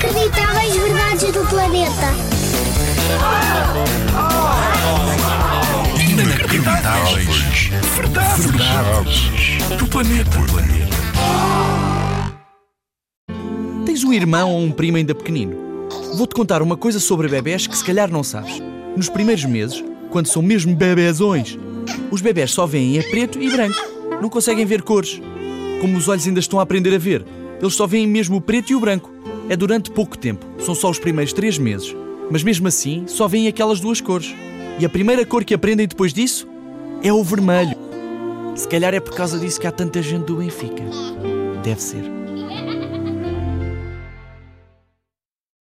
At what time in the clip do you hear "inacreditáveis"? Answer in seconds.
0.00-0.76, 6.08-7.70